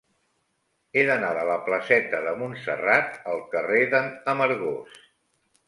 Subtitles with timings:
[0.95, 5.01] He d'anar de la placeta de Montserrat al carrer de n'Amargós.